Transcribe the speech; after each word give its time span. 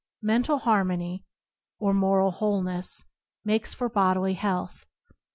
Mental 0.23 0.57
harmony, 0.57 1.25
or 1.77 1.93
moral 1.93 2.31
wholeness, 2.31 3.05
makes 3.45 3.75
for 3.75 3.87
bodily 3.87 4.33
health. 4.33 4.83